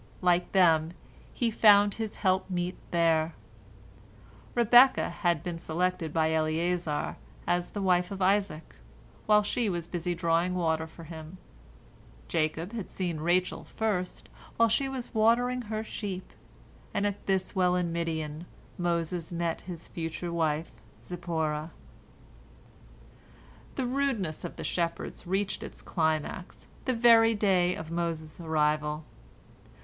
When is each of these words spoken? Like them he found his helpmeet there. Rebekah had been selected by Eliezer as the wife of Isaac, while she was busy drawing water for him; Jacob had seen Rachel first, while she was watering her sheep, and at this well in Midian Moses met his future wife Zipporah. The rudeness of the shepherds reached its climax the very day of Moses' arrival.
Like 0.23 0.51
them 0.51 0.93
he 1.31 1.51
found 1.51 1.93
his 1.93 2.15
helpmeet 2.15 2.75
there. 2.89 3.35
Rebekah 4.55 5.11
had 5.11 5.43
been 5.43 5.59
selected 5.59 6.11
by 6.11 6.31
Eliezer 6.31 7.17
as 7.45 7.69
the 7.69 7.83
wife 7.83 8.09
of 8.09 8.19
Isaac, 8.19 8.73
while 9.27 9.43
she 9.43 9.69
was 9.69 9.85
busy 9.85 10.15
drawing 10.15 10.55
water 10.55 10.87
for 10.87 11.03
him; 11.03 11.37
Jacob 12.27 12.71
had 12.73 12.89
seen 12.89 13.19
Rachel 13.19 13.63
first, 13.63 14.27
while 14.57 14.69
she 14.69 14.89
was 14.89 15.13
watering 15.13 15.61
her 15.61 15.83
sheep, 15.83 16.33
and 16.95 17.05
at 17.05 17.23
this 17.27 17.55
well 17.55 17.75
in 17.75 17.93
Midian 17.93 18.47
Moses 18.79 19.31
met 19.31 19.61
his 19.61 19.87
future 19.87 20.33
wife 20.33 20.71
Zipporah. 21.03 21.69
The 23.75 23.85
rudeness 23.85 24.43
of 24.43 24.55
the 24.55 24.63
shepherds 24.63 25.27
reached 25.27 25.61
its 25.61 25.83
climax 25.83 26.65
the 26.85 26.93
very 26.95 27.35
day 27.35 27.75
of 27.75 27.91
Moses' 27.91 28.39
arrival. 28.39 29.05